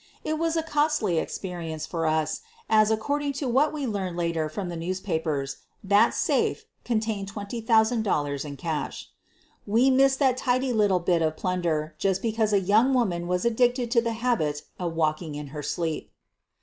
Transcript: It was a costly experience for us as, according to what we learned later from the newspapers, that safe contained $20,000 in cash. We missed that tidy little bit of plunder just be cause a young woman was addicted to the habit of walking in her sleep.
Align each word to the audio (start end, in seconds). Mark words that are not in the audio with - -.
It 0.23 0.39
was 0.39 0.57
a 0.57 0.63
costly 0.63 1.19
experience 1.19 1.85
for 1.85 2.07
us 2.07 2.41
as, 2.67 2.89
according 2.89 3.33
to 3.33 3.47
what 3.47 3.71
we 3.71 3.85
learned 3.85 4.17
later 4.17 4.49
from 4.49 4.67
the 4.67 4.75
newspapers, 4.75 5.57
that 5.83 6.15
safe 6.15 6.65
contained 6.83 7.31
$20,000 7.31 8.43
in 8.43 8.57
cash. 8.57 9.11
We 9.67 9.91
missed 9.91 10.17
that 10.17 10.37
tidy 10.37 10.73
little 10.73 10.99
bit 11.01 11.21
of 11.21 11.37
plunder 11.37 11.93
just 11.99 12.23
be 12.23 12.33
cause 12.33 12.51
a 12.51 12.59
young 12.59 12.95
woman 12.95 13.27
was 13.27 13.45
addicted 13.45 13.91
to 13.91 14.01
the 14.01 14.13
habit 14.13 14.63
of 14.79 14.95
walking 14.95 15.35
in 15.35 15.49
her 15.53 15.61
sleep. 15.61 16.11